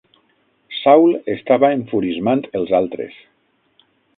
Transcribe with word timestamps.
Saul 0.77 1.13
estava 1.35 1.71
enfurismant 1.77 2.43
els 2.61 2.73
altres. 2.81 3.17